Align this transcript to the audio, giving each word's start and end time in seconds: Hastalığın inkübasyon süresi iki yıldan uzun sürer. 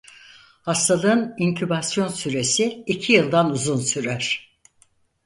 Hastalığın 0.61 1.33
inkübasyon 1.37 2.07
süresi 2.07 2.83
iki 2.87 3.13
yıldan 3.13 3.51
uzun 3.51 3.77
sürer. 3.77 4.51